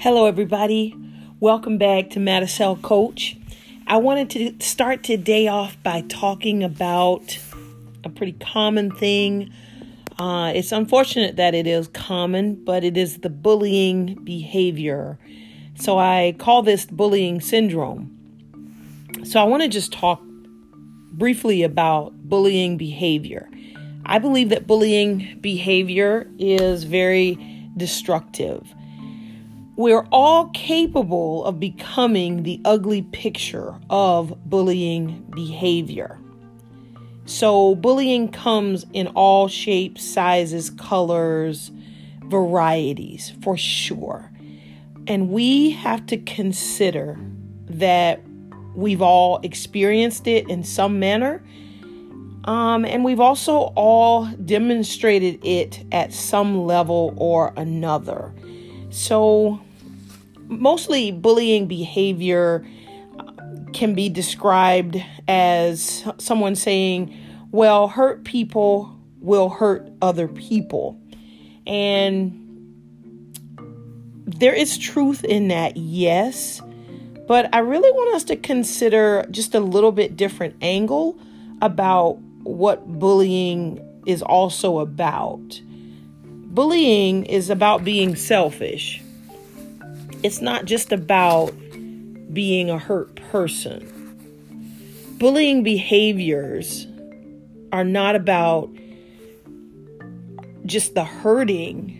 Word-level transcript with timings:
Hello, 0.00 0.26
everybody. 0.26 0.94
Welcome 1.40 1.76
back 1.76 2.10
to 2.10 2.20
Madicel 2.20 2.80
Coach. 2.80 3.36
I 3.88 3.96
wanted 3.96 4.30
to 4.30 4.64
start 4.64 5.02
today 5.02 5.48
off 5.48 5.76
by 5.82 6.02
talking 6.02 6.62
about 6.62 7.36
a 8.04 8.08
pretty 8.08 8.34
common 8.34 8.92
thing. 8.92 9.52
Uh, 10.16 10.52
it's 10.54 10.70
unfortunate 10.70 11.34
that 11.34 11.52
it 11.52 11.66
is 11.66 11.88
common, 11.88 12.62
but 12.64 12.84
it 12.84 12.96
is 12.96 13.18
the 13.18 13.28
bullying 13.28 14.14
behavior. 14.22 15.18
So 15.74 15.98
I 15.98 16.36
call 16.38 16.62
this 16.62 16.86
bullying 16.86 17.40
syndrome. 17.40 18.16
So 19.24 19.40
I 19.40 19.44
want 19.44 19.64
to 19.64 19.68
just 19.68 19.92
talk 19.92 20.22
briefly 20.22 21.64
about 21.64 22.12
bullying 22.28 22.76
behavior. 22.76 23.50
I 24.08 24.18
believe 24.18 24.48
that 24.48 24.66
bullying 24.66 25.38
behavior 25.40 26.26
is 26.38 26.84
very 26.84 27.38
destructive. 27.76 28.74
We're 29.76 30.06
all 30.10 30.48
capable 30.48 31.44
of 31.44 31.60
becoming 31.60 32.42
the 32.42 32.60
ugly 32.64 33.02
picture 33.02 33.74
of 33.90 34.36
bullying 34.48 35.24
behavior. 35.36 36.18
So, 37.26 37.74
bullying 37.74 38.28
comes 38.32 38.86
in 38.94 39.08
all 39.08 39.46
shapes, 39.46 40.02
sizes, 40.02 40.70
colors, 40.70 41.70
varieties, 42.24 43.34
for 43.42 43.58
sure. 43.58 44.32
And 45.06 45.28
we 45.28 45.70
have 45.72 46.06
to 46.06 46.16
consider 46.16 47.18
that 47.66 48.22
we've 48.74 49.02
all 49.02 49.40
experienced 49.42 50.26
it 50.26 50.48
in 50.48 50.64
some 50.64 50.98
manner. 50.98 51.44
Um, 52.44 52.84
and 52.84 53.04
we've 53.04 53.20
also 53.20 53.72
all 53.74 54.26
demonstrated 54.44 55.44
it 55.44 55.84
at 55.92 56.12
some 56.12 56.64
level 56.66 57.14
or 57.16 57.52
another. 57.56 58.32
So, 58.90 59.60
mostly 60.46 61.12
bullying 61.12 61.66
behavior 61.66 62.66
uh, 63.18 63.24
can 63.72 63.94
be 63.94 64.08
described 64.08 65.02
as 65.26 66.04
someone 66.18 66.56
saying, 66.56 67.14
well, 67.50 67.88
hurt 67.88 68.24
people 68.24 68.98
will 69.20 69.50
hurt 69.50 69.90
other 70.00 70.28
people. 70.28 70.98
And 71.66 72.44
there 74.24 74.54
is 74.54 74.78
truth 74.78 75.24
in 75.24 75.48
that, 75.48 75.76
yes. 75.76 76.62
But 77.26 77.54
I 77.54 77.58
really 77.58 77.90
want 77.90 78.14
us 78.14 78.24
to 78.24 78.36
consider 78.36 79.26
just 79.30 79.54
a 79.54 79.60
little 79.60 79.92
bit 79.92 80.16
different 80.16 80.56
angle 80.62 81.18
about 81.60 82.18
what 82.48 82.86
bullying 82.98 83.80
is 84.06 84.22
also 84.22 84.78
about. 84.78 85.60
Bullying 86.22 87.24
is 87.26 87.50
about 87.50 87.84
being 87.84 88.16
selfish 88.16 89.02
it's 90.22 90.40
not 90.40 90.64
just 90.64 90.92
about 90.92 91.52
being 92.32 92.70
a 92.70 92.78
hurt 92.78 93.14
person. 93.30 93.94
Bullying 95.18 95.62
behaviors 95.62 96.86
are 97.72 97.84
not 97.84 98.16
about 98.16 98.70
just 100.66 100.94
the 100.94 101.04
hurting, 101.04 101.94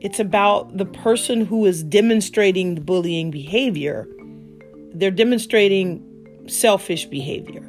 it's 0.00 0.20
about 0.20 0.76
the 0.76 0.86
person 0.86 1.44
who 1.44 1.66
is 1.66 1.82
demonstrating 1.82 2.74
the 2.74 2.80
bullying 2.80 3.30
behavior. 3.30 4.06
They're 4.94 5.10
demonstrating 5.10 6.02
selfish 6.46 7.06
behavior. 7.06 7.68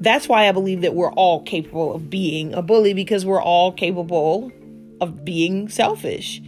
That's 0.00 0.28
why 0.28 0.48
I 0.48 0.52
believe 0.52 0.82
that 0.82 0.94
we're 0.94 1.12
all 1.12 1.42
capable 1.42 1.92
of 1.92 2.08
being 2.08 2.54
a 2.54 2.62
bully 2.62 2.94
because 2.94 3.26
we're 3.26 3.42
all 3.42 3.72
capable 3.72 4.52
of 5.00 5.24
being 5.24 5.68
selfish. 5.68 6.40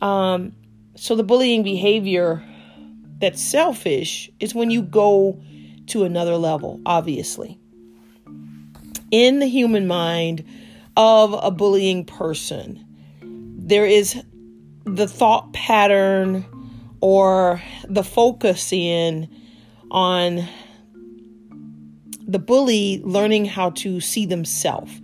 Um, 0.00 0.52
so 0.94 1.16
the 1.16 1.24
bullying 1.24 1.62
behavior 1.62 2.42
that's 3.18 3.40
selfish 3.40 4.30
is 4.40 4.54
when 4.54 4.70
you 4.70 4.82
go 4.82 5.40
to 5.86 6.04
another 6.04 6.36
level, 6.36 6.80
obviously. 6.86 7.58
In 9.10 9.40
the 9.40 9.46
human 9.46 9.86
mind 9.86 10.44
of 10.96 11.34
a 11.42 11.50
bullying 11.50 12.04
person, 12.04 12.84
there 13.22 13.86
is 13.86 14.22
the 14.84 15.06
thought 15.06 15.52
pattern 15.52 16.44
or 17.00 17.62
the 17.88 18.02
focus 18.02 18.72
in 18.72 19.28
on 19.90 20.48
the 22.32 22.38
bully 22.38 23.00
learning 23.04 23.44
how 23.44 23.70
to 23.70 24.00
see 24.00 24.26
themselves. 24.26 25.00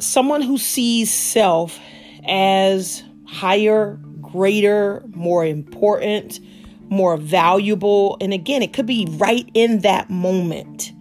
Someone 0.00 0.42
who 0.42 0.58
sees 0.58 1.12
self 1.12 1.78
as 2.26 3.02
higher, 3.26 3.98
greater, 4.20 5.02
more 5.08 5.44
important, 5.44 6.40
more 6.88 7.16
valuable. 7.16 8.16
And 8.20 8.32
again, 8.32 8.62
it 8.62 8.72
could 8.72 8.86
be 8.86 9.06
right 9.10 9.48
in 9.54 9.80
that 9.80 10.10
moment 10.10 10.92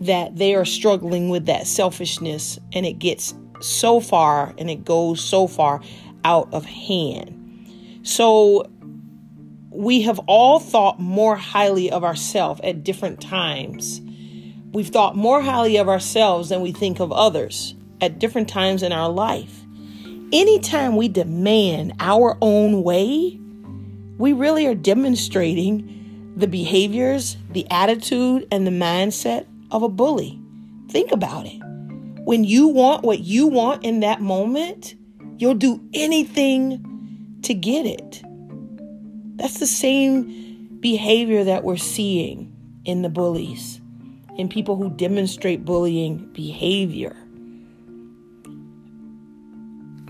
that 0.00 0.36
they 0.36 0.54
are 0.54 0.64
struggling 0.64 1.28
with 1.28 1.46
that 1.46 1.66
selfishness 1.66 2.58
and 2.72 2.86
it 2.86 2.98
gets 2.98 3.34
so 3.60 4.00
far 4.00 4.54
and 4.56 4.70
it 4.70 4.84
goes 4.84 5.22
so 5.22 5.46
far 5.46 5.82
out 6.24 6.48
of 6.52 6.64
hand. 6.64 7.36
So 8.02 8.64
we 9.70 10.02
have 10.02 10.18
all 10.20 10.60
thought 10.60 11.00
more 11.00 11.36
highly 11.36 11.90
of 11.90 12.04
ourselves 12.04 12.60
at 12.62 12.84
different 12.84 13.20
times. 13.20 14.00
We've 14.72 14.88
thought 14.88 15.16
more 15.16 15.42
highly 15.42 15.76
of 15.76 15.88
ourselves 15.88 16.48
than 16.48 16.60
we 16.60 16.72
think 16.72 17.00
of 17.00 17.12
others 17.12 17.74
at 18.00 18.18
different 18.18 18.48
times 18.48 18.82
in 18.82 18.92
our 18.92 19.08
life 19.08 19.60
anytime 20.32 20.96
we 20.96 21.08
demand 21.08 21.94
our 22.00 22.36
own 22.40 22.82
way, 22.82 23.38
we 24.18 24.32
really 24.32 24.66
are 24.66 24.74
demonstrating 24.74 26.32
the 26.36 26.46
behaviors, 26.46 27.36
the 27.50 27.66
attitude, 27.70 28.46
and 28.50 28.66
the 28.66 28.70
mindset 28.70 29.46
of 29.70 29.82
a 29.82 29.88
bully. 29.88 30.40
Think 30.88 31.12
about 31.12 31.46
it. 31.46 31.60
When 32.24 32.44
you 32.44 32.68
want 32.68 33.02
what 33.02 33.20
you 33.20 33.46
want 33.46 33.84
in 33.84 34.00
that 34.00 34.20
moment, 34.20 34.94
you'll 35.38 35.54
do 35.54 35.82
anything 35.94 37.38
to 37.42 37.54
get 37.54 37.86
it. 37.86 38.22
That's 39.40 39.58
the 39.58 39.66
same 39.66 40.68
behavior 40.80 41.44
that 41.44 41.64
we're 41.64 41.78
seeing 41.78 42.54
in 42.84 43.00
the 43.00 43.08
bullies, 43.08 43.80
in 44.36 44.50
people 44.50 44.76
who 44.76 44.90
demonstrate 44.90 45.64
bullying 45.64 46.30
behavior. 46.34 47.16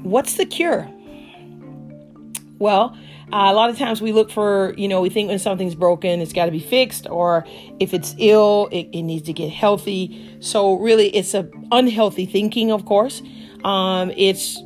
What's 0.02 0.34
the 0.34 0.44
cure? 0.44 0.90
Well, 2.58 2.98
uh, 3.32 3.46
a 3.46 3.54
lot 3.54 3.70
of 3.70 3.78
times 3.78 4.02
we 4.02 4.10
look 4.10 4.32
for, 4.32 4.74
you 4.76 4.88
know, 4.88 5.00
we 5.00 5.10
think 5.10 5.28
when 5.28 5.38
something's 5.38 5.76
broken, 5.76 6.20
it's 6.20 6.32
got 6.32 6.46
to 6.46 6.50
be 6.50 6.58
fixed, 6.58 7.06
or 7.08 7.46
if 7.78 7.94
it's 7.94 8.16
ill, 8.18 8.68
it, 8.72 8.88
it, 8.92 9.02
needs 9.02 9.26
to 9.26 9.32
get 9.32 9.50
healthy. 9.50 10.38
So, 10.40 10.74
really, 10.74 11.06
it's 11.14 11.34
a 11.34 11.48
unhealthy 11.70 12.26
thinking, 12.26 12.72
of 12.72 12.84
course. 12.84 13.22
Um, 13.62 14.10
it's 14.16 14.60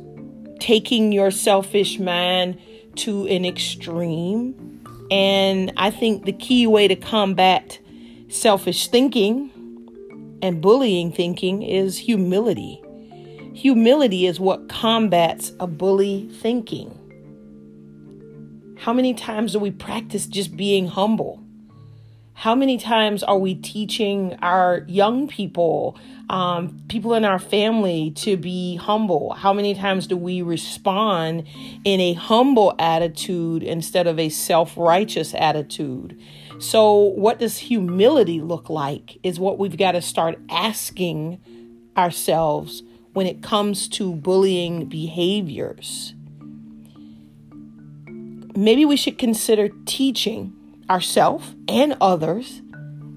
taking 0.59 1.11
your 1.11 1.29
selfish 1.29 1.99
mind 1.99 2.57
to 2.97 3.27
an 3.27 3.45
extreme. 3.45 4.81
And 5.11 5.71
I 5.77 5.91
think 5.91 6.25
the 6.25 6.33
key 6.33 6.67
way 6.67 6.87
to 6.87 6.95
combat 6.95 7.79
selfish 8.27 8.87
thinking 8.87 9.51
and 10.41 10.61
bullying 10.61 11.11
thinking 11.11 11.63
is 11.63 11.97
humility. 11.97 12.81
Humility 13.53 14.25
is 14.25 14.39
what 14.39 14.67
combats 14.67 15.53
a 15.59 15.67
bully 15.67 16.29
thinking. 16.41 16.91
How 18.77 18.93
many 18.93 19.13
times 19.13 19.53
do 19.53 19.59
we 19.59 19.71
practice 19.71 20.27
just 20.27 20.57
being 20.57 20.87
humble? 20.87 21.44
How 22.37 22.53
many 22.53 22.77
times 22.77 23.23
are 23.23 23.37
we 23.37 23.55
teaching 23.55 24.37
our 24.41 24.83
young 24.87 25.29
people, 25.29 25.97
um, 26.29 26.81
people 26.89 27.13
in 27.13 27.23
our 27.23 27.39
family, 27.39 28.11
to 28.17 28.35
be 28.35 28.75
humble? 28.75 29.33
How 29.33 29.53
many 29.53 29.73
times 29.73 30.05
do 30.05 30.17
we 30.17 30.41
respond 30.41 31.45
in 31.85 32.01
a 32.01 32.13
humble 32.13 32.75
attitude 32.77 33.63
instead 33.63 34.05
of 34.05 34.19
a 34.19 34.27
self 34.27 34.73
righteous 34.75 35.33
attitude? 35.33 36.19
So, 36.59 36.93
what 36.93 37.39
does 37.39 37.57
humility 37.57 38.41
look 38.41 38.69
like? 38.69 39.17
Is 39.23 39.39
what 39.39 39.57
we've 39.57 39.77
got 39.77 39.93
to 39.93 40.01
start 40.01 40.37
asking 40.49 41.39
ourselves 41.95 42.83
when 43.13 43.27
it 43.27 43.41
comes 43.41 43.87
to 43.87 44.13
bullying 44.13 44.87
behaviors. 44.87 46.13
Maybe 48.57 48.83
we 48.83 48.97
should 48.97 49.17
consider 49.17 49.69
teaching 49.85 50.53
ourselves 50.89 51.55
and 51.67 51.97
others 51.99 52.61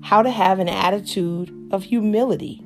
how 0.02 0.22
to 0.22 0.30
have 0.30 0.58
an 0.58 0.68
attitude 0.68 1.52
of 1.70 1.84
humility. 1.84 2.62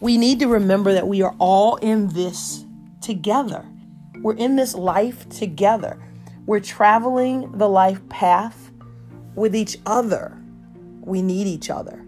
We 0.00 0.18
need 0.18 0.40
to 0.40 0.48
remember 0.48 0.92
that 0.92 1.06
we 1.06 1.22
are 1.22 1.34
all 1.38 1.76
in 1.76 2.08
this 2.08 2.66
together. 3.00 3.64
We're 4.20 4.36
in 4.36 4.56
this 4.56 4.74
life 4.74 5.28
together. 5.28 6.02
We're 6.46 6.60
traveling 6.60 7.56
the 7.56 7.68
life 7.68 8.06
path 8.08 8.70
with 9.34 9.54
each 9.54 9.78
other. 9.86 10.36
We 11.00 11.22
need 11.22 11.46
each 11.46 11.70
other. 11.70 12.04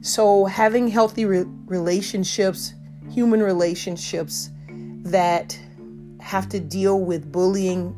So, 0.00 0.44
having 0.44 0.88
healthy 0.88 1.24
re- 1.24 1.44
relationships, 1.66 2.74
human 3.10 3.42
relationships 3.42 4.50
that 4.68 5.58
have 6.20 6.48
to 6.50 6.60
deal 6.60 7.00
with 7.00 7.30
bullying 7.30 7.94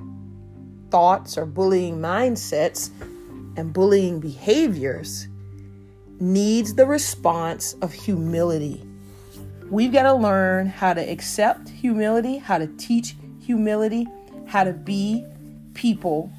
thoughts 0.91 1.37
or 1.37 1.47
bullying 1.47 1.99
mindsets 1.99 2.91
and 3.57 3.73
bullying 3.73 4.21
behaviors 4.21 5.29
needs 6.21 6.75
the 6.75 6.87
response 6.87 7.75
of 7.83 7.93
humility. 7.93 8.83
We've 9.71 9.93
got 9.93 10.05
to 10.05 10.15
learn 10.15 10.67
how 10.67 10.95
to 10.95 11.01
accept 11.01 11.69
humility, 11.69 12.39
how 12.39 12.59
to 12.59 12.67
teach 12.79 13.17
humility, 13.41 14.07
how 14.47 14.65
to 14.65 14.73
be 14.73 15.25
people 15.75 16.33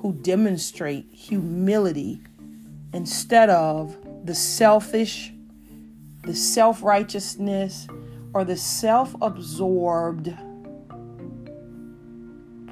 who 0.00 0.12
demonstrate 0.22 1.06
humility 1.12 2.20
instead 2.92 3.50
of 3.50 3.96
the 4.24 4.34
selfish, 4.34 5.32
the 6.22 6.34
self 6.34 6.82
righteousness, 6.82 7.86
or 8.32 8.44
the 8.44 8.56
self 8.56 9.14
absorbed 9.20 10.34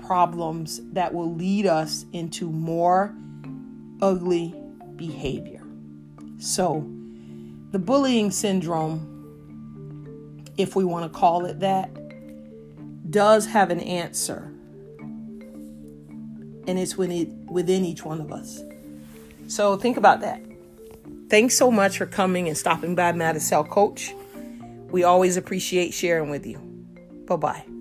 problems 0.07 0.81
that 0.93 1.13
will 1.13 1.35
lead 1.35 1.67
us 1.67 2.07
into 2.13 2.49
more 2.49 3.15
ugly 4.01 4.55
behavior. 4.97 5.63
So, 6.39 6.87
the 7.73 7.79
bullying 7.79 8.31
syndrome, 8.31 9.13
if 10.57 10.77
we 10.77 10.85
want 10.85 11.11
to 11.13 11.19
call 11.19 11.45
it 11.45 11.61
that, 11.61 11.91
does 13.11 13.47
have 13.47 13.71
an 13.71 13.81
answer. 13.81 14.53
And 16.69 16.79
it's 16.79 16.97
within 16.97 17.85
each 17.85 18.05
one 18.05 18.21
of 18.21 18.33
us. 18.33 18.63
So, 19.49 19.77
think 19.77 19.97
about 19.97 20.21
that. 20.21 20.41
Thanks 21.29 21.57
so 21.57 21.71
much 21.71 21.99
for 21.99 22.07
coming 22.07 22.49
and 22.49 22.57
stopping 22.57 22.95
by 22.95 23.13
Madicel 23.13 23.69
Coach. 23.69 24.15
We 24.91 25.03
always 25.03 25.37
appreciate 25.37 25.93
sharing 25.93 26.31
with 26.31 26.47
you. 26.47 26.59
Bye 27.27 27.37
bye. 27.37 27.76